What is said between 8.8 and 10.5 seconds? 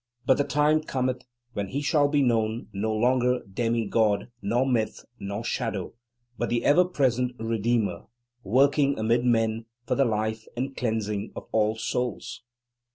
amid men for the life